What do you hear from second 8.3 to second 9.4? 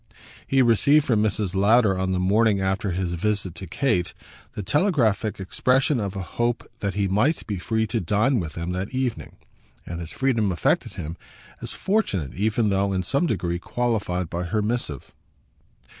with them that evening;